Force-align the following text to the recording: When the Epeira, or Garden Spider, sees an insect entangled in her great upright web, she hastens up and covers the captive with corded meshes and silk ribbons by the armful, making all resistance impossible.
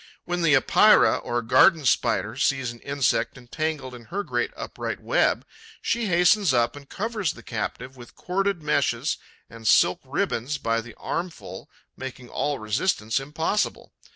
When 0.25 0.41
the 0.41 0.55
Epeira, 0.55 1.17
or 1.17 1.43
Garden 1.43 1.85
Spider, 1.85 2.35
sees 2.35 2.71
an 2.71 2.79
insect 2.79 3.37
entangled 3.37 3.93
in 3.93 4.05
her 4.05 4.23
great 4.23 4.49
upright 4.57 4.99
web, 4.99 5.45
she 5.79 6.07
hastens 6.07 6.55
up 6.55 6.75
and 6.75 6.89
covers 6.89 7.33
the 7.33 7.43
captive 7.43 7.95
with 7.97 8.15
corded 8.15 8.63
meshes 8.63 9.19
and 9.47 9.67
silk 9.67 9.99
ribbons 10.03 10.57
by 10.57 10.81
the 10.81 10.95
armful, 10.95 11.69
making 11.95 12.29
all 12.29 12.57
resistance 12.57 13.19
impossible. 13.19 13.93